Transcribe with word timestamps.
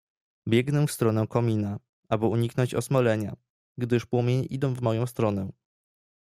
"Biegnę 0.49 0.87
w 0.87 0.91
stronę 0.91 1.27
komina, 1.27 1.79
aby 2.09 2.25
uniknąć 2.25 2.73
osmalenia, 2.73 3.35
gdyż 3.77 4.05
płomienie 4.05 4.45
idą 4.45 4.73
w 4.73 4.81
moją 4.81 5.05
stronę." 5.07 5.51